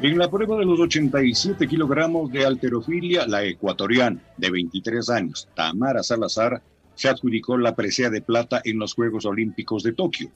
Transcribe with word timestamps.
En 0.00 0.18
la 0.18 0.28
prueba 0.28 0.58
de 0.58 0.64
los 0.64 0.80
87 0.80 1.68
kilogramos 1.68 2.30
de 2.32 2.44
alterofilia, 2.44 3.26
la 3.26 3.44
ecuatoriana 3.44 4.20
de 4.36 4.50
23 4.50 5.08
años, 5.08 5.48
Tamara 5.54 6.02
Salazar, 6.02 6.60
se 6.96 7.08
adjudicó 7.08 7.56
la 7.56 7.76
presea 7.76 8.10
de 8.10 8.20
plata 8.20 8.60
en 8.64 8.78
los 8.78 8.94
Juegos 8.94 9.24
Olímpicos 9.24 9.84
de 9.84 9.92
Tokio. 9.92 10.30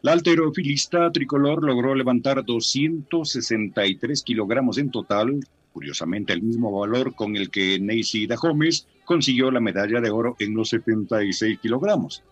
La 0.00 0.12
alterofilista 0.12 1.12
tricolor 1.12 1.62
logró 1.62 1.94
levantar 1.94 2.44
263 2.44 4.22
kilogramos 4.22 4.78
en 4.78 4.90
total, 4.90 5.40
curiosamente 5.72 6.32
el 6.32 6.42
mismo 6.42 6.72
valor 6.80 7.14
con 7.14 7.36
el 7.36 7.50
que 7.50 7.78
Neisida 7.78 8.36
Gómez 8.36 8.86
consiguió 9.04 9.50
la 9.50 9.60
medalla 9.60 10.00
de 10.00 10.10
oro 10.10 10.34
en 10.38 10.54
los 10.54 10.70
76 10.70 11.58
kilogramos. 11.60 12.22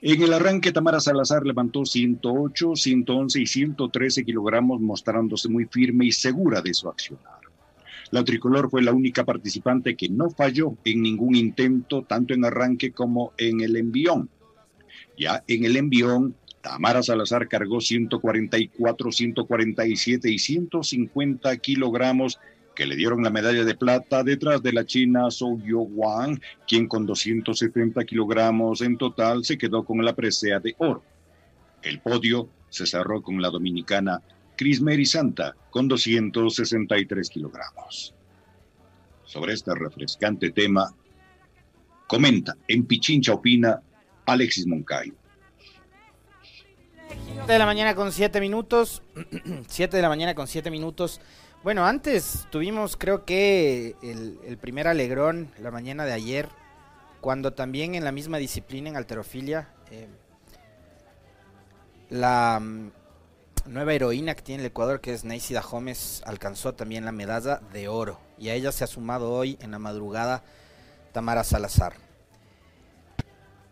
En 0.00 0.22
el 0.22 0.32
arranque, 0.32 0.72
Tamara 0.72 1.00
Salazar 1.00 1.44
levantó 1.44 1.84
108, 1.84 2.76
111 2.76 3.40
y 3.40 3.46
113 3.46 4.24
kilogramos, 4.24 4.80
mostrándose 4.80 5.48
muy 5.48 5.64
firme 5.66 6.06
y 6.06 6.12
segura 6.12 6.60
de 6.62 6.74
su 6.74 6.88
accionar. 6.88 7.38
La 8.10 8.24
tricolor 8.24 8.70
fue 8.70 8.82
la 8.82 8.92
única 8.92 9.24
participante 9.24 9.96
que 9.96 10.08
no 10.08 10.30
falló 10.30 10.76
en 10.84 11.02
ningún 11.02 11.34
intento, 11.34 12.02
tanto 12.02 12.32
en 12.32 12.44
arranque 12.44 12.92
como 12.92 13.32
en 13.36 13.60
el 13.60 13.76
envión. 13.76 14.30
Ya 15.18 15.44
en 15.46 15.64
el 15.64 15.76
envión, 15.76 16.34
Tamara 16.62 17.02
Salazar 17.02 17.48
cargó 17.48 17.80
144, 17.80 19.12
147 19.12 20.30
y 20.30 20.38
150 20.38 21.56
kilogramos 21.58 22.38
que 22.78 22.86
le 22.86 22.94
dieron 22.94 23.24
la 23.24 23.30
medalla 23.30 23.64
de 23.64 23.74
plata 23.74 24.22
detrás 24.22 24.62
de 24.62 24.72
la 24.72 24.86
china 24.86 25.28
Zhou 25.32 25.58
Wang, 25.66 26.40
quien 26.64 26.86
con 26.86 27.06
270 27.06 28.04
kilogramos 28.04 28.82
en 28.82 28.96
total 28.96 29.44
se 29.44 29.58
quedó 29.58 29.84
con 29.84 30.04
la 30.04 30.14
presea 30.14 30.60
de 30.60 30.76
oro. 30.78 31.02
El 31.82 31.98
podio 31.98 32.48
se 32.68 32.86
cerró 32.86 33.20
con 33.20 33.42
la 33.42 33.50
dominicana 33.50 34.22
Cris 34.56 34.80
Santa 35.10 35.56
con 35.70 35.88
263 35.88 37.28
kilogramos. 37.28 38.14
Sobre 39.24 39.54
este 39.54 39.74
refrescante 39.74 40.50
tema, 40.50 40.94
comenta 42.06 42.56
en 42.68 42.86
Pichincha 42.86 43.34
Opina 43.34 43.82
Alexis 44.24 44.68
Moncayo. 44.68 45.14
de 47.44 47.58
la 47.58 47.66
mañana 47.66 47.96
con 47.96 48.12
7 48.12 48.40
minutos. 48.40 49.02
7 49.66 49.96
de 49.96 50.02
la 50.02 50.08
mañana 50.08 50.36
con 50.36 50.46
7 50.46 50.70
minutos. 50.70 51.20
Bueno, 51.64 51.84
antes 51.84 52.46
tuvimos 52.50 52.96
creo 52.96 53.24
que 53.24 53.96
el, 54.00 54.58
primer 54.58 54.86
alegrón 54.86 55.50
la 55.58 55.72
mañana 55.72 56.04
de 56.04 56.12
ayer, 56.12 56.48
cuando 57.20 57.52
también 57.52 57.96
en 57.96 58.04
la 58.04 58.12
misma 58.12 58.38
disciplina 58.38 58.88
en 58.88 58.96
alterofilia, 58.96 59.68
eh, 59.90 60.06
la 62.10 62.60
mm, 62.60 62.92
nueva 63.66 63.92
heroína 63.92 64.36
que 64.36 64.42
tiene 64.42 64.62
el 64.62 64.68
Ecuador, 64.68 65.00
que 65.00 65.12
es 65.12 65.24
Neisida 65.24 65.60
Gómez, 65.60 66.22
alcanzó 66.26 66.74
también 66.74 67.04
la 67.04 67.10
medalla 67.10 67.60
de 67.72 67.88
oro. 67.88 68.20
Y 68.38 68.50
a 68.50 68.54
ella 68.54 68.70
se 68.70 68.84
ha 68.84 68.86
sumado 68.86 69.32
hoy 69.32 69.58
en 69.60 69.72
la 69.72 69.80
madrugada 69.80 70.44
Tamara 71.10 71.42
Salazar. 71.42 71.94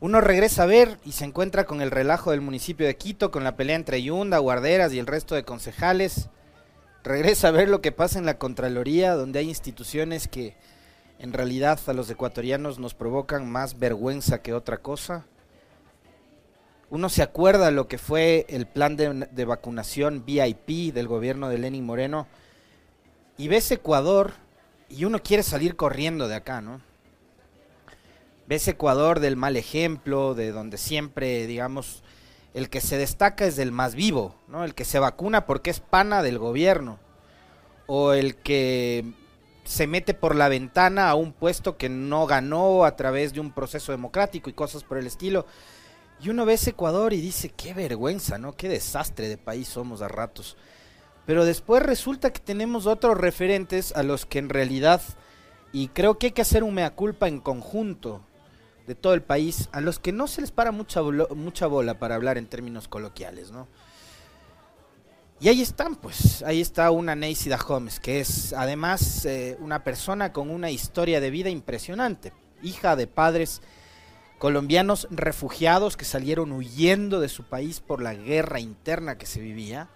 Uno 0.00 0.20
regresa 0.20 0.64
a 0.64 0.66
ver 0.66 0.98
y 1.04 1.12
se 1.12 1.24
encuentra 1.24 1.64
con 1.66 1.80
el 1.80 1.92
relajo 1.92 2.32
del 2.32 2.40
municipio 2.40 2.84
de 2.84 2.96
Quito, 2.96 3.30
con 3.30 3.44
la 3.44 3.54
pelea 3.54 3.76
entre 3.76 4.02
Yunda, 4.02 4.38
Guarderas 4.38 4.92
y 4.92 4.98
el 4.98 5.06
resto 5.06 5.36
de 5.36 5.44
concejales 5.44 6.30
regresa 7.06 7.48
a 7.48 7.52
ver 7.52 7.68
lo 7.68 7.80
que 7.80 7.92
pasa 7.92 8.18
en 8.18 8.26
la 8.26 8.36
Contraloría, 8.36 9.14
donde 9.14 9.38
hay 9.38 9.48
instituciones 9.48 10.26
que 10.26 10.56
en 11.20 11.32
realidad 11.32 11.78
a 11.86 11.92
los 11.92 12.10
ecuatorianos 12.10 12.78
nos 12.80 12.94
provocan 12.94 13.50
más 13.50 13.78
vergüenza 13.78 14.42
que 14.42 14.52
otra 14.52 14.78
cosa. 14.78 15.24
Uno 16.90 17.08
se 17.08 17.22
acuerda 17.22 17.70
lo 17.70 17.86
que 17.86 17.98
fue 17.98 18.44
el 18.48 18.66
plan 18.66 18.96
de, 18.96 19.44
vacunación 19.44 20.24
VIP 20.26 20.92
del 20.92 21.06
gobierno 21.06 21.48
de 21.48 21.58
Lenin 21.58 21.84
Moreno 21.84 22.26
y 23.38 23.48
ves 23.48 23.70
Ecuador 23.70 24.32
y 24.88 25.04
uno 25.04 25.22
quiere 25.22 25.42
salir 25.44 25.76
corriendo 25.76 26.26
de 26.26 26.34
acá, 26.34 26.60
¿no? 26.60 26.80
Ves 28.48 28.66
Ecuador 28.68 29.20
del 29.20 29.36
mal 29.36 29.56
ejemplo, 29.56 30.34
de 30.34 30.50
donde 30.50 30.76
siempre, 30.76 31.46
digamos, 31.46 32.02
el 32.56 32.70
que 32.70 32.80
se 32.80 32.96
destaca 32.96 33.44
es 33.44 33.58
el 33.58 33.70
más 33.70 33.94
vivo, 33.94 34.34
¿no? 34.48 34.64
El 34.64 34.74
que 34.74 34.86
se 34.86 34.98
vacuna 34.98 35.44
porque 35.44 35.68
es 35.68 35.80
pana 35.80 36.22
del 36.22 36.38
gobierno. 36.38 36.98
O 37.86 38.14
el 38.14 38.36
que 38.36 39.04
se 39.64 39.86
mete 39.86 40.14
por 40.14 40.34
la 40.34 40.48
ventana 40.48 41.10
a 41.10 41.16
un 41.16 41.34
puesto 41.34 41.76
que 41.76 41.90
no 41.90 42.24
ganó 42.26 42.86
a 42.86 42.96
través 42.96 43.34
de 43.34 43.40
un 43.40 43.52
proceso 43.52 43.92
democrático 43.92 44.48
y 44.48 44.54
cosas 44.54 44.84
por 44.84 44.96
el 44.96 45.06
estilo. 45.06 45.44
Y 46.18 46.30
uno 46.30 46.46
ve 46.46 46.58
Ecuador 46.64 47.12
y 47.12 47.20
dice, 47.20 47.50
qué 47.50 47.74
vergüenza, 47.74 48.38
¿no? 48.38 48.54
Qué 48.56 48.70
desastre 48.70 49.28
de 49.28 49.36
país 49.36 49.68
somos 49.68 50.00
a 50.00 50.08
ratos. 50.08 50.56
Pero 51.26 51.44
después 51.44 51.82
resulta 51.82 52.32
que 52.32 52.40
tenemos 52.40 52.86
otros 52.86 53.18
referentes 53.18 53.94
a 53.94 54.02
los 54.02 54.24
que 54.24 54.38
en 54.38 54.48
realidad, 54.48 55.02
y 55.74 55.88
creo 55.88 56.16
que 56.16 56.28
hay 56.28 56.32
que 56.32 56.40
hacer 56.40 56.64
un 56.64 56.72
mea 56.72 56.94
culpa 56.94 57.28
en 57.28 57.38
conjunto, 57.38 58.22
de 58.86 58.94
todo 58.94 59.14
el 59.14 59.22
país, 59.22 59.68
a 59.72 59.80
los 59.80 59.98
que 59.98 60.12
no 60.12 60.26
se 60.26 60.40
les 60.40 60.52
para 60.52 60.70
mucha, 60.72 61.02
mucha 61.02 61.66
bola 61.66 61.98
para 61.98 62.14
hablar 62.14 62.38
en 62.38 62.46
términos 62.46 62.88
coloquiales, 62.88 63.50
¿no? 63.50 63.66
Y 65.38 65.48
ahí 65.48 65.60
están, 65.60 65.96
pues, 65.96 66.42
ahí 66.42 66.62
está 66.62 66.90
una 66.90 67.14
Neisida 67.14 67.58
Holmes, 67.58 68.00
que 68.00 68.20
es 68.20 68.54
además 68.54 69.26
eh, 69.26 69.58
una 69.60 69.84
persona 69.84 70.32
con 70.32 70.48
una 70.48 70.70
historia 70.70 71.20
de 71.20 71.30
vida 71.30 71.50
impresionante, 71.50 72.32
hija 72.62 72.96
de 72.96 73.06
padres 73.06 73.60
colombianos 74.38 75.08
refugiados 75.10 75.96
que 75.96 76.06
salieron 76.06 76.52
huyendo 76.52 77.20
de 77.20 77.28
su 77.28 77.44
país 77.44 77.80
por 77.80 78.00
la 78.00 78.14
guerra 78.14 78.60
interna 78.60 79.18
que 79.18 79.26
se 79.26 79.40
vivía, 79.40 79.90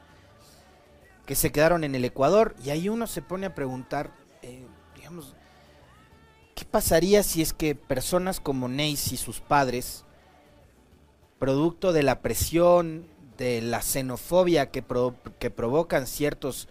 que 1.25 1.34
se 1.34 1.53
quedaron 1.53 1.84
en 1.84 1.95
el 1.95 2.05
Ecuador, 2.05 2.55
y 2.62 2.71
ahí 2.71 2.89
uno 2.91 3.07
se 3.07 3.22
pone 3.22 3.47
a 3.47 3.55
preguntar, 3.55 4.11
eh, 4.43 4.67
digamos, 4.95 5.34
¿Qué 6.60 6.66
pasaría 6.66 7.22
si 7.22 7.41
es 7.41 7.54
que 7.54 7.75
personas 7.75 8.38
como 8.38 8.69
Neis 8.69 9.12
y 9.12 9.16
sus 9.16 9.41
padres, 9.41 10.04
producto 11.38 11.94
de 11.94 12.03
la 12.03 12.21
presión, 12.21 13.06
de 13.38 13.62
la 13.62 13.81
xenofobia 13.81 14.71
que, 14.71 14.84
que 15.38 15.50
provocan 15.50 16.06
ciertos, 16.06 16.69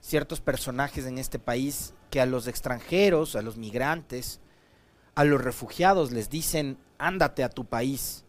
ciertos 0.00 0.40
personajes 0.40 1.06
en 1.06 1.16
este 1.16 1.38
país, 1.38 1.94
que 2.10 2.20
a 2.20 2.26
los 2.26 2.48
extranjeros, 2.48 3.36
a 3.36 3.42
los 3.42 3.56
migrantes, 3.56 4.40
a 5.14 5.22
los 5.22 5.40
refugiados 5.40 6.10
les 6.10 6.28
dicen, 6.28 6.76
ándate 6.98 7.44
a 7.44 7.50
tu 7.50 7.66
país? 7.66 8.24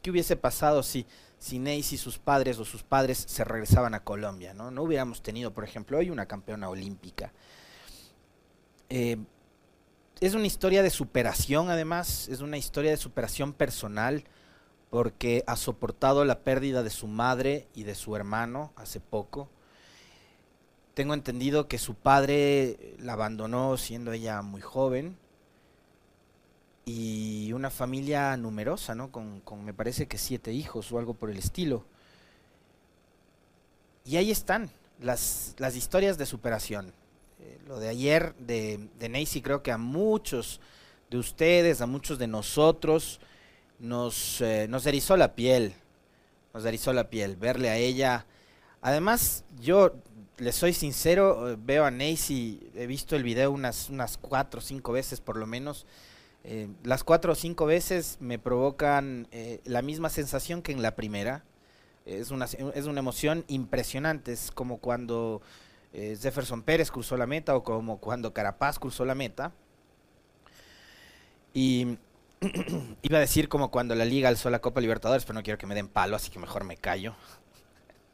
¿Qué, 0.00 0.12
hubiese 0.12 0.36
pasado 0.36 0.84
si, 0.84 1.06
si 1.40 1.58
Neis 1.58 1.92
y 1.92 1.96
sus 1.96 2.20
padres 2.20 2.60
o 2.60 2.64
sus 2.64 2.84
padres 2.84 3.24
se 3.26 3.42
regresaban 3.42 3.94
a 3.94 4.04
Colombia? 4.04 4.54
No, 4.54 4.70
no 4.70 4.84
hubiéramos 4.84 5.22
tenido, 5.22 5.52
por 5.52 5.64
ejemplo, 5.64 5.98
hoy 5.98 6.08
una 6.10 6.26
campeona 6.26 6.68
olímpica. 6.68 7.32
Eh, 8.90 9.16
es 10.20 10.34
una 10.34 10.46
historia 10.46 10.82
de 10.82 10.90
superación 10.90 11.70
además, 11.70 12.28
es 12.28 12.40
una 12.40 12.56
historia 12.56 12.90
de 12.90 12.96
superación 12.96 13.52
personal 13.52 14.24
porque 14.90 15.44
ha 15.46 15.56
soportado 15.56 16.24
la 16.24 16.40
pérdida 16.40 16.82
de 16.82 16.90
su 16.90 17.06
madre 17.06 17.68
y 17.74 17.84
de 17.84 17.94
su 17.94 18.16
hermano 18.16 18.72
hace 18.76 19.00
poco. 19.00 19.48
Tengo 20.94 21.14
entendido 21.14 21.68
que 21.68 21.78
su 21.78 21.94
padre 21.94 22.96
la 22.98 23.12
abandonó 23.12 23.76
siendo 23.76 24.12
ella 24.12 24.42
muy 24.42 24.60
joven 24.60 25.16
y 26.84 27.52
una 27.52 27.70
familia 27.70 28.36
numerosa, 28.36 28.94
¿no? 28.94 29.12
Con, 29.12 29.40
con 29.40 29.64
me 29.64 29.74
parece 29.74 30.08
que 30.08 30.18
siete 30.18 30.52
hijos 30.52 30.90
o 30.90 30.98
algo 30.98 31.14
por 31.14 31.30
el 31.30 31.38
estilo. 31.38 31.84
Y 34.04 34.16
ahí 34.16 34.30
están 34.30 34.70
las, 35.00 35.54
las 35.58 35.76
historias 35.76 36.18
de 36.18 36.26
superación 36.26 36.92
lo 37.66 37.78
de 37.78 37.88
ayer 37.88 38.34
de, 38.36 38.88
de 38.98 39.40
creo 39.42 39.62
que 39.62 39.72
a 39.72 39.78
muchos 39.78 40.60
de 41.10 41.18
ustedes, 41.18 41.80
a 41.80 41.86
muchos 41.86 42.18
de 42.18 42.26
nosotros, 42.26 43.20
nos, 43.78 44.40
eh, 44.40 44.66
nos 44.68 44.86
erizó 44.86 45.16
la 45.16 45.34
piel, 45.34 45.74
nos 46.52 46.64
erizó 46.64 46.92
la 46.92 47.10
piel, 47.10 47.36
verle 47.36 47.70
a 47.70 47.76
ella. 47.76 48.26
Además, 48.80 49.44
yo 49.60 49.94
le 50.38 50.52
soy 50.52 50.72
sincero, 50.72 51.50
eh, 51.50 51.56
veo 51.58 51.84
a 51.84 51.90
Nancy, 51.90 52.60
he 52.74 52.86
visto 52.86 53.16
el 53.16 53.22
video 53.22 53.50
unas, 53.50 53.88
unas 53.88 54.18
cuatro 54.18 54.58
o 54.58 54.62
cinco 54.62 54.92
veces 54.92 55.20
por 55.20 55.36
lo 55.36 55.46
menos. 55.46 55.86
Eh, 56.44 56.68
las 56.84 57.04
cuatro 57.04 57.32
o 57.32 57.36
cinco 57.36 57.66
veces 57.66 58.16
me 58.20 58.38
provocan 58.38 59.28
la 59.64 59.82
misma 59.82 60.08
sensación 60.08 60.62
que 60.62 60.72
en 60.72 60.82
la 60.82 60.94
primera. 60.94 61.44
Es 62.06 62.30
una, 62.30 62.46
es 62.46 62.86
una 62.86 63.00
emoción 63.00 63.44
impresionante, 63.48 64.32
es 64.32 64.50
como 64.50 64.78
cuando 64.78 65.42
eh, 65.92 66.16
Jefferson 66.20 66.62
Pérez 66.62 66.90
cruzó 66.90 67.16
la 67.16 67.26
meta 67.26 67.56
o 67.56 67.62
como 67.62 67.98
cuando 67.98 68.32
Carapaz 68.32 68.78
cruzó 68.78 69.04
la 69.04 69.14
meta. 69.14 69.52
Y 71.54 71.98
iba 73.02 73.18
a 73.18 73.20
decir 73.20 73.48
como 73.48 73.70
cuando 73.70 73.94
la 73.94 74.04
liga 74.04 74.28
alzó 74.28 74.50
la 74.50 74.60
Copa 74.60 74.80
Libertadores, 74.80 75.24
pero 75.24 75.34
no 75.34 75.42
quiero 75.42 75.58
que 75.58 75.66
me 75.66 75.74
den 75.74 75.88
palo, 75.88 76.16
así 76.16 76.30
que 76.30 76.38
mejor 76.38 76.64
me 76.64 76.76
callo. 76.76 77.14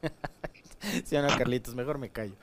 Si 1.06 1.16
no, 1.16 1.26
Carlitos, 1.28 1.74
mejor 1.74 1.96
me 1.96 2.10
callo. 2.10 2.34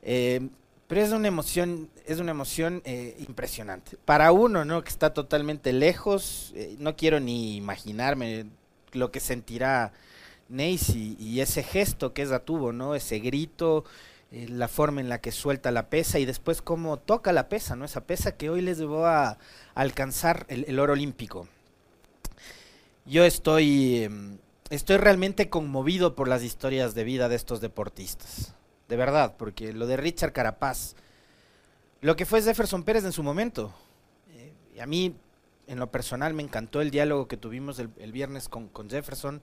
Eh, 0.00 0.48
pero 0.86 1.02
es 1.02 1.12
una 1.12 1.28
emoción, 1.28 1.90
es 2.06 2.18
una 2.18 2.30
emoción 2.30 2.80
eh, 2.86 3.14
impresionante. 3.18 3.98
Para 4.06 4.32
uno, 4.32 4.64
¿no? 4.64 4.82
Que 4.82 4.88
está 4.88 5.12
totalmente 5.12 5.74
lejos, 5.74 6.54
no 6.78 6.96
quiero 6.96 7.20
ni 7.20 7.56
imaginarme 7.56 8.46
lo 8.92 9.12
que 9.12 9.20
sentirá 9.20 9.92
Neisy 10.48 11.16
y 11.18 11.40
ese 11.40 11.62
gesto 11.62 12.12
que 12.12 12.22
ella 12.22 12.40
tuvo, 12.40 12.72
¿no? 12.72 12.94
Ese 12.94 13.20
grito, 13.20 13.84
eh, 14.32 14.46
la 14.48 14.68
forma 14.68 15.00
en 15.00 15.08
la 15.08 15.20
que 15.20 15.32
suelta 15.32 15.72
la 15.72 15.90
pesa 15.90 16.20
y 16.20 16.24
después 16.24 16.62
cómo 16.62 16.98
toca 16.98 17.32
la 17.32 17.48
pesa, 17.48 17.74
¿no? 17.74 17.84
Esa 17.84 18.06
pesa 18.06 18.36
que 18.36 18.48
hoy 18.48 18.60
les 18.60 18.78
llevó 18.78 19.06
a, 19.06 19.38
alcanzar 19.74 20.46
el, 20.48 20.78
oro 20.78 20.92
olímpico. 20.92 21.48
Yo 23.06 23.24
estoy, 23.24 24.04
em, 24.04 24.38
estoy 24.68 24.98
realmente 24.98 25.50
conmovido 25.50 26.14
por 26.14 26.28
las 26.28 26.44
historias 26.44 26.94
de 26.94 27.02
vida 27.02 27.28
de 27.28 27.34
estos 27.34 27.60
deportistas. 27.60 28.54
De 28.88 28.96
verdad, 28.96 29.34
porque 29.36 29.72
lo 29.72 29.88
de 29.88 29.96
Richard 29.96 30.32
Carapaz, 30.32 30.94
lo 32.00 32.14
que 32.14 32.26
fue 32.26 32.40
Jefferson 32.40 32.84
Pérez 32.84 33.04
en 33.04 33.12
su 33.12 33.24
momento, 33.24 33.74
eh, 34.30 34.52
y 34.76 34.80
a 34.80 34.86
mí 34.86 35.16
en 35.66 35.78
lo 35.80 35.90
personal 35.90 36.34
me 36.34 36.42
encantó 36.44 36.80
el 36.80 36.90
diálogo 36.92 37.26
que 37.26 37.36
tuvimos 37.36 37.80
el, 37.80 38.12
viernes 38.12 38.48
con, 38.48 38.68
con 38.68 38.88
Jefferson. 38.88 39.42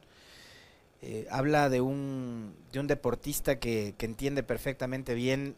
Eh, 1.01 1.27
habla 1.29 1.69
de 1.69 1.81
un, 1.81 2.55
de 2.71 2.79
un 2.79 2.87
deportista 2.87 3.59
que, 3.59 3.93
que, 3.97 4.05
entiende 4.05 4.41
perfectamente 4.41 5.13
bien 5.13 5.55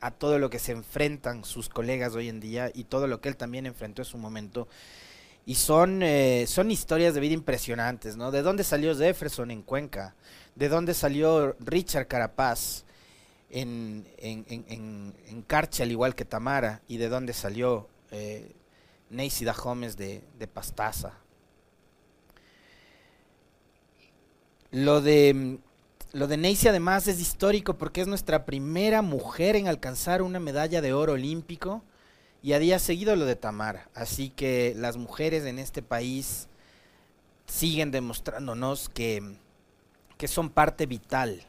a 0.00 0.12
todo 0.12 0.38
lo 0.38 0.48
que 0.48 0.58
se 0.58 0.72
enfrentan 0.72 1.44
sus 1.44 1.68
colegas 1.68 2.14
hoy 2.14 2.28
en 2.28 2.38
día 2.38 2.70
y 2.72 2.84
todo 2.84 3.06
lo 3.08 3.20
que 3.20 3.28
él 3.28 3.36
también 3.36 3.66
enfrentó 3.66 4.02
en 4.02 4.06
su 4.06 4.18
momento. 4.18 4.68
Y 5.44 5.56
son, 5.56 6.02
eh, 6.02 6.44
son 6.48 6.70
historias 6.70 7.14
de 7.14 7.20
vida 7.20 7.34
impresionantes, 7.34 8.16
¿no? 8.16 8.30
¿De 8.30 8.42
dónde 8.42 8.64
salió 8.64 8.96
Jefferson 8.96 9.50
en 9.50 9.62
Cuenca? 9.62 10.14
¿De 10.54 10.68
dónde 10.68 10.94
salió 10.94 11.56
Richard 11.60 12.06
Carapaz 12.06 12.84
en, 13.50 14.06
en, 14.18 14.44
en, 14.48 15.14
en 15.26 15.42
Carche, 15.42 15.82
al 15.82 15.90
igual 15.90 16.14
que 16.14 16.24
Tamara? 16.24 16.82
¿Y 16.88 16.96
de 16.96 17.08
dónde 17.08 17.32
salió 17.32 17.88
eh, 18.10 18.54
Neisida 19.10 19.52
Gómez 19.52 19.96
de, 19.96 20.24
de 20.38 20.46
Pastaza. 20.46 21.12
Lo 24.76 25.00
de, 25.00 25.58
lo 26.12 26.26
de 26.26 26.36
Neisy 26.36 26.68
además 26.68 27.08
es 27.08 27.18
histórico 27.18 27.78
porque 27.78 28.02
es 28.02 28.08
nuestra 28.08 28.44
primera 28.44 29.00
mujer 29.00 29.56
en 29.56 29.68
alcanzar 29.68 30.20
una 30.20 30.38
medalla 30.38 30.82
de 30.82 30.92
oro 30.92 31.14
olímpico 31.14 31.82
y 32.42 32.52
a 32.52 32.58
día 32.58 32.78
seguido 32.78 33.16
lo 33.16 33.24
de 33.24 33.36
Tamara. 33.36 33.88
Así 33.94 34.28
que 34.28 34.74
las 34.76 34.98
mujeres 34.98 35.46
en 35.46 35.58
este 35.58 35.80
país 35.80 36.48
siguen 37.46 37.90
demostrándonos 37.90 38.90
que, 38.90 39.38
que 40.18 40.28
son 40.28 40.50
parte 40.50 40.84
vital, 40.84 41.44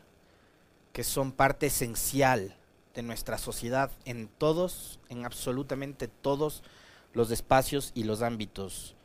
que 0.93 1.03
son 1.03 1.33
parte 1.33 1.65
esencial 1.65 2.55
de 2.95 3.01
nuestra 3.01 3.37
sociedad 3.37 3.91
en 4.05 4.29
todos, 4.29 5.01
en 5.09 5.25
absolutamente 5.25 6.07
todos 6.07 6.63
los 7.11 7.31
espacios 7.31 7.91
y 7.93 8.05
los 8.05 8.21
ámbitos. 8.21 8.95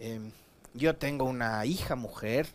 Em, 0.00 0.32
yo 0.74 0.96
tengo 0.96 1.24
una 1.24 1.64
hija 1.64 1.96
mujer 1.96 2.46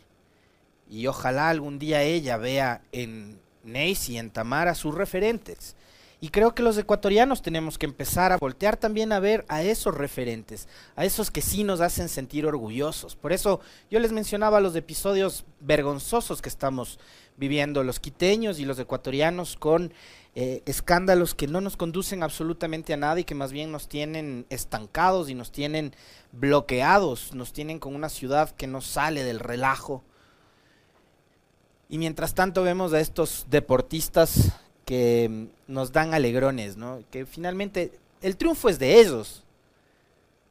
y 0.90 1.08
ojalá 1.08 1.50
algún 1.50 1.80
día 1.80 2.04
ella 2.04 2.38
vea 2.38 2.82
en 2.92 3.40
Neis 3.64 4.10
y 4.10 4.18
en 4.18 4.32
Tamara 4.32 4.76
sus 4.76 4.96
referentes. 4.96 5.76
Y 6.20 6.30
creo 6.30 6.56
que 6.56 6.64
los 6.64 6.78
ecuatorianos 6.78 7.44
tenemos 7.44 7.78
que 7.78 7.86
empezar 7.86 8.32
a 8.32 8.38
voltear 8.38 8.76
también 8.76 9.12
a 9.12 9.20
ver 9.20 9.46
a 9.50 9.62
esos 9.62 9.94
referentes, 9.94 10.68
a 10.96 11.06
esos 11.06 11.30
que 11.30 11.44
sí 11.44 11.64
nos 11.64 11.80
hacen 11.80 12.10
sentir 12.10 12.48
orgullosos. 12.48 13.16
Por 13.16 13.34
eso 13.34 13.60
yo 13.92 14.00
les 14.00 14.12
mencionaba 14.12 14.60
los 14.60 14.76
episodios 14.76 15.46
vergonzosos 15.60 16.42
que 16.42 16.50
estamos 16.50 17.00
viviendo 17.38 17.84
los 17.84 18.00
quiteños 18.00 18.60
y 18.60 18.66
los 18.66 18.80
ecuatorianos 18.80 19.58
con 19.58 19.94
eh, 20.34 20.64
escándalos 20.66 21.36
que 21.36 21.46
no 21.46 21.62
nos 21.62 21.78
conducen 21.78 22.24
absolutamente 22.24 22.94
a 22.94 22.98
nada 22.98 23.20
y 23.20 23.24
que 23.24 23.36
más 23.36 23.52
bien 23.52 23.72
nos 23.72 23.88
tienen 23.88 24.48
estancados 24.50 25.30
y 25.30 25.36
nos 25.36 25.52
tienen 25.52 25.94
bloqueados, 26.32 27.36
nos 27.36 27.54
tienen 27.54 27.78
con 27.78 27.94
una 27.94 28.10
ciudad 28.10 28.50
que 28.52 28.66
no 28.66 28.82
sale 28.82 29.24
del 29.24 29.40
relajo. 29.40 30.04
Y 31.90 31.98
mientras 31.98 32.34
tanto 32.34 32.64
vemos 32.64 32.94
a 32.94 33.00
estos 33.00 33.46
deportistas 33.50 34.52
que 34.86 35.28
mm, 35.30 35.72
nos 35.72 35.92
dan 35.92 36.14
alegrones, 36.14 36.78
¿no? 36.78 37.04
Que 37.12 37.26
finalmente 37.26 37.92
el 38.22 38.36
triunfo 38.38 38.70
es 38.70 38.80
de 38.80 39.00
ellos. 39.00 39.44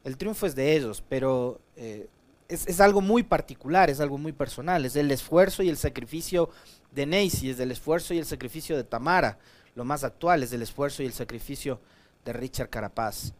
El 0.03 0.17
triunfo 0.17 0.45
es 0.45 0.55
de 0.55 0.75
ellos, 0.75 1.03
pero 1.07 1.59
eh, 1.75 2.07
es, 2.47 2.79
algo 2.79 3.01
muy 3.01 3.23
particular, 3.23 3.89
es 3.89 3.99
algo 3.99 4.17
muy 4.17 4.31
personal. 4.31 4.85
Es 4.85 4.95
el 4.95 5.11
esfuerzo 5.11 5.63
y 5.63 5.69
el 5.69 5.77
sacrificio 5.77 6.49
de 6.91 7.05
Neisy, 7.05 7.49
es 7.49 7.59
el 7.59 7.71
esfuerzo 7.71 8.13
y 8.13 8.19
el 8.19 8.25
sacrificio 8.25 8.77
de 8.77 8.83
Tamara. 8.83 9.37
Lo 9.75 9.83
más 9.83 10.03
actual 10.03 10.43
es 10.43 10.53
el 10.53 10.61
esfuerzo 10.61 11.03
y 11.03 11.07
el 11.07 11.13
sacrificio 11.13 11.79
de 12.25 12.33
Richard 12.33 12.69
Carapaz. 12.69 13.33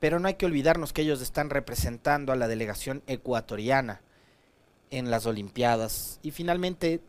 Pero 0.00 0.20
no 0.20 0.28
hay 0.28 0.34
que 0.34 0.46
olvidarnos 0.46 0.92
que 0.92 1.02
ellos 1.02 1.20
están 1.20 1.50
representando 1.50 2.32
a 2.32 2.36
la 2.36 2.48
delegación 2.48 3.02
ecuatoriana 3.06 4.00
en 4.90 5.10
las 5.10 5.26
Olimpiadas. 5.26 6.18
Y 6.22 6.30
finalmente 6.30 7.00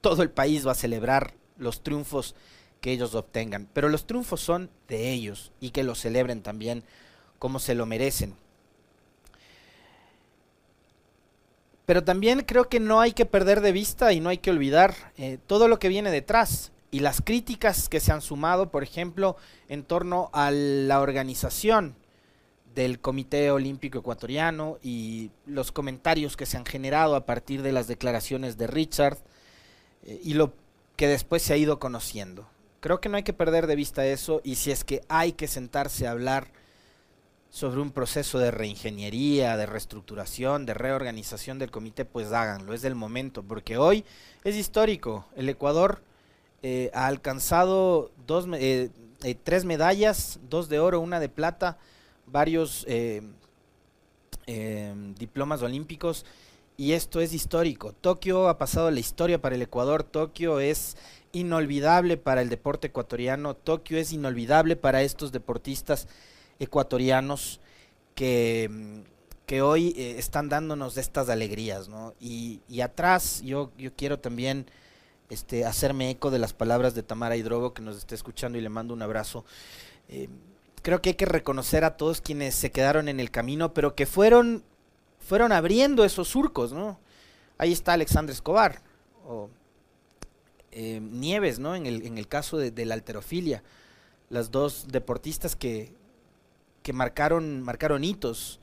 todo 0.00 0.22
el 0.22 0.30
país 0.30 0.66
va 0.66 0.72
a 0.72 0.76
celebrar 0.76 1.34
los 1.56 1.82
triunfos 1.82 2.34
que 2.80 2.92
ellos 2.92 3.14
obtengan. 3.14 3.68
Pero 3.72 3.88
los 3.88 4.06
triunfos 4.06 4.40
son 4.40 4.70
de 4.88 5.12
ellos 5.12 5.52
y 5.60 5.70
que 5.70 5.84
los 5.84 6.00
celebren 6.00 6.42
también 6.42 6.84
como 7.38 7.58
se 7.58 7.74
lo 7.74 7.86
merecen. 7.86 8.34
Pero 11.86 12.04
también 12.04 12.42
creo 12.42 12.68
que 12.68 12.80
no 12.80 13.00
hay 13.00 13.12
que 13.12 13.26
perder 13.26 13.60
de 13.60 13.72
vista 13.72 14.12
y 14.12 14.20
no 14.20 14.28
hay 14.28 14.38
que 14.38 14.50
olvidar 14.50 14.94
eh, 15.16 15.38
todo 15.46 15.68
lo 15.68 15.78
que 15.78 15.88
viene 15.88 16.10
detrás 16.10 16.72
y 16.90 17.00
las 17.00 17.20
críticas 17.22 17.88
que 17.88 18.00
se 18.00 18.12
han 18.12 18.20
sumado, 18.20 18.70
por 18.70 18.82
ejemplo, 18.82 19.36
en 19.68 19.82
torno 19.82 20.30
a 20.32 20.50
la 20.50 21.00
organización 21.00 21.96
del 22.74 23.00
Comité 23.00 23.50
Olímpico 23.50 23.98
Ecuatoriano 23.98 24.78
y 24.82 25.30
los 25.46 25.72
comentarios 25.72 26.36
que 26.36 26.46
se 26.46 26.56
han 26.56 26.64
generado 26.64 27.16
a 27.16 27.26
partir 27.26 27.62
de 27.62 27.72
las 27.72 27.86
declaraciones 27.86 28.56
de 28.56 28.66
Richard 28.66 29.18
eh, 30.04 30.20
y 30.22 30.34
lo 30.34 30.54
que 30.96 31.08
después 31.08 31.42
se 31.42 31.52
ha 31.52 31.56
ido 31.56 31.78
conociendo. 31.78 32.48
Creo 32.80 33.00
que 33.00 33.08
no 33.08 33.16
hay 33.16 33.22
que 33.22 33.32
perder 33.32 33.66
de 33.66 33.76
vista 33.76 34.06
eso 34.06 34.40
y 34.44 34.56
si 34.56 34.70
es 34.70 34.84
que 34.84 35.02
hay 35.08 35.32
que 35.32 35.48
sentarse 35.48 36.06
a 36.06 36.12
hablar 36.12 36.48
sobre 37.50 37.82
un 37.82 37.90
proceso 37.90 38.38
de 38.38 38.50
reingeniería, 38.50 39.58
de 39.58 39.66
reestructuración, 39.66 40.64
de 40.64 40.72
reorganización 40.72 41.58
del 41.58 41.70
comité, 41.70 42.06
pues 42.06 42.32
háganlo, 42.32 42.72
es 42.72 42.82
el 42.84 42.94
momento, 42.94 43.42
porque 43.42 43.76
hoy 43.76 44.06
es 44.42 44.56
histórico. 44.56 45.26
El 45.36 45.50
Ecuador 45.50 46.02
eh, 46.62 46.90
ha 46.94 47.06
alcanzado 47.06 48.10
dos, 48.26 48.46
eh, 48.54 48.88
tres 49.44 49.66
medallas, 49.66 50.40
dos 50.48 50.70
de 50.70 50.78
oro, 50.78 51.00
una 51.00 51.20
de 51.20 51.28
plata, 51.28 51.76
varios 52.32 52.86
diplomas 55.18 55.62
olímpicos 55.62 56.24
y 56.76 56.92
esto 56.92 57.20
es 57.20 57.32
histórico. 57.32 57.92
Tokio 57.92 58.48
ha 58.48 58.58
pasado 58.58 58.90
la 58.90 59.00
historia 59.00 59.40
para 59.40 59.54
el 59.54 59.62
Ecuador, 59.62 60.02
Tokio 60.02 60.58
es 60.58 60.96
inolvidable 61.32 62.16
para 62.16 62.42
el 62.42 62.48
deporte 62.48 62.88
ecuatoriano, 62.88 63.54
Tokio 63.54 63.98
es 63.98 64.12
inolvidable 64.12 64.76
para 64.76 65.02
estos 65.02 65.32
deportistas 65.32 66.08
ecuatorianos 66.58 67.60
que, 68.14 69.02
que 69.46 69.62
hoy 69.62 69.94
eh, 69.96 70.16
están 70.18 70.48
dándonos 70.48 70.96
estas 70.96 71.28
alegrías, 71.28 71.88
¿no? 71.88 72.14
Y, 72.20 72.60
atrás 72.82 73.42
yo, 73.42 73.70
yo 73.78 73.94
quiero 73.94 74.18
también 74.18 74.66
este, 75.30 75.64
hacerme 75.64 76.10
eco 76.10 76.30
de 76.30 76.38
las 76.38 76.52
palabras 76.52 76.94
de 76.94 77.02
Tamara 77.02 77.36
Hidrogo 77.36 77.74
que 77.74 77.82
nos 77.82 77.96
está 77.96 78.14
escuchando 78.14 78.58
y 78.58 78.60
le 78.60 78.68
mando 78.68 78.94
un 78.94 79.02
abrazo. 79.02 79.44
Eh, 80.08 80.28
creo 80.82 81.00
que 81.00 81.10
hay 81.10 81.14
que 81.14 81.26
reconocer 81.26 81.84
a 81.84 81.96
todos 81.96 82.20
quienes 82.20 82.54
se 82.54 82.70
quedaron 82.70 83.08
en 83.08 83.20
el 83.20 83.30
camino, 83.30 83.72
pero 83.72 83.94
que 83.94 84.06
fueron 84.06 84.64
fueron 85.22 85.52
abriendo 85.52 86.04
esos 86.04 86.28
surcos, 86.28 86.72
¿no? 86.72 86.98
Ahí 87.56 87.72
está 87.72 87.92
Alexandre 87.92 88.34
Escobar, 88.34 88.82
o 89.26 89.48
eh, 90.72 91.00
Nieves, 91.00 91.58
¿no? 91.58 91.74
En 91.74 91.86
el, 91.86 92.04
en 92.04 92.18
el 92.18 92.28
caso 92.28 92.58
de, 92.58 92.84
la 92.84 92.94
alterofilia, 92.94 93.62
las 94.30 94.50
dos 94.50 94.88
deportistas 94.88 95.54
que, 95.54 95.94
que 96.82 96.92
marcaron, 96.92 97.62
marcaron 97.62 98.02
hitos 98.02 98.58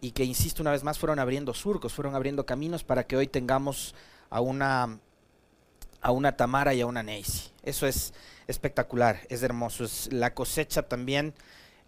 y 0.00 0.10
que, 0.10 0.24
insisto 0.24 0.62
una 0.62 0.72
vez 0.72 0.84
más, 0.84 0.98
fueron 0.98 1.18
abriendo 1.18 1.54
surcos, 1.54 1.94
fueron 1.94 2.14
abriendo 2.14 2.44
caminos 2.44 2.84
para 2.84 3.04
que 3.06 3.16
hoy 3.16 3.26
tengamos 3.26 3.94
a 4.28 4.40
una, 4.40 4.98
a 6.02 6.10
una 6.10 6.36
Tamara 6.36 6.74
y 6.74 6.82
a 6.82 6.86
una 6.86 7.02
Neisy. 7.02 7.50
Eso 7.62 7.86
es 7.86 8.12
espectacular, 8.48 9.20
es 9.28 9.42
hermoso, 9.42 9.84
es 9.84 10.12
la 10.12 10.34
cosecha 10.34 10.82
también 10.82 11.34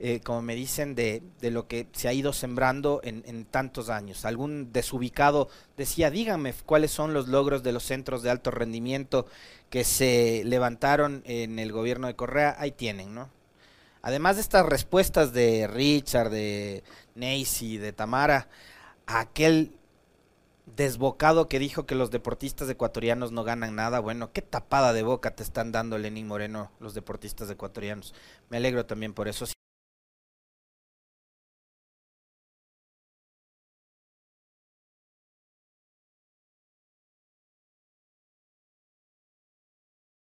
eh, 0.01 0.21
como 0.21 0.43
me 0.43 0.55
dicen, 0.55 0.95
de, 0.95 1.23
de, 1.41 1.51
lo 1.51 1.67
que 1.67 1.89
se 1.93 2.07
ha 2.07 2.13
ido 2.13 2.33
sembrando 2.33 3.01
en, 3.03 3.25
en, 3.27 3.45
tantos 3.45 3.89
años. 3.89 4.25
Algún 4.25 4.73
desubicado 4.73 5.49
decía, 5.77 6.09
díganme 6.09 6.55
cuáles 6.67 6.93
son 6.93 7.15
los 7.15 7.27
logros 7.27 7.65
de 7.65 7.73
los 7.73 7.83
centros 7.83 8.23
de 8.23 8.31
alto 8.31 8.53
rendimiento 8.53 9.27
que 9.71 9.83
se 9.83 10.43
levantaron 10.45 11.23
en 11.27 11.59
el 11.59 11.73
gobierno 11.73 12.07
de 12.07 12.15
Correa. 12.15 12.55
Ahí 12.61 12.71
tienen, 12.71 13.13
¿no? 13.13 13.29
Además 14.01 14.37
de 14.37 14.43
estas 14.43 14.65
respuestas 14.65 15.33
de 15.33 15.67
Richard, 15.67 16.31
de 16.31 16.85
Nacy, 17.17 17.79
de 17.79 17.93
Tamara, 17.93 18.47
aquel 19.07 19.73
desbocado 20.77 21.49
que 21.49 21.59
dijo 21.59 21.87
que 21.87 21.95
los 21.95 22.11
deportistas 22.11 22.69
ecuatorianos 22.69 23.33
no 23.33 23.45
ganan 23.45 23.75
nada. 23.75 24.01
Bueno, 24.01 24.33
qué 24.33 24.43
tapada 24.43 24.93
de 24.93 25.03
boca 25.03 25.35
te 25.35 25.43
están 25.43 25.73
dando 25.73 25.99
Lenín 25.99 26.27
Moreno 26.27 26.71
los 26.81 26.95
deportistas 26.95 27.51
ecuatorianos. 27.51 28.15
Me 28.49 28.59
alegro 28.59 28.87
también 28.87 29.15
por 29.15 29.29
eso. 29.29 29.47